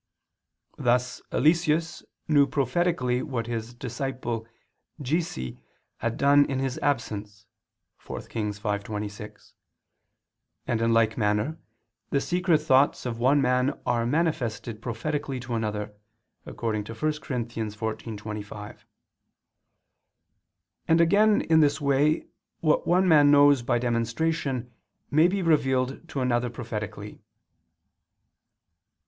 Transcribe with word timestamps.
Thus 0.79 1.21
Eliseus 1.31 2.01
knew 2.27 2.47
prophetically 2.47 3.21
what 3.21 3.45
his 3.45 3.75
disciple 3.75 4.47
Giezi 4.99 5.59
had 5.97 6.17
done 6.17 6.43
in 6.45 6.57
his 6.57 6.79
absence 6.79 7.45
(4 7.99 8.21
Kings 8.21 8.59
5:26), 8.59 9.53
and 10.65 10.81
in 10.81 10.91
like 10.91 11.19
manner 11.19 11.59
the 12.09 12.19
secret 12.19 12.63
thoughts 12.63 13.05
of 13.05 13.19
one 13.19 13.43
man 13.43 13.79
are 13.85 14.07
manifested 14.07 14.81
prophetically 14.81 15.39
to 15.41 15.53
another, 15.53 15.93
according 16.47 16.83
to 16.85 16.93
1 16.95 16.99
Cor. 17.19 17.37
14:25; 17.37 18.79
and 20.87 20.99
again 20.99 21.41
in 21.41 21.59
this 21.59 21.79
way 21.79 22.25
what 22.59 22.87
one 22.87 23.07
man 23.07 23.29
knows 23.29 23.61
by 23.61 23.77
demonstration 23.77 24.73
may 25.11 25.27
be 25.27 25.43
revealed 25.43 26.09
to 26.09 26.21
another 26.21 26.49
prophetically. 26.49 27.21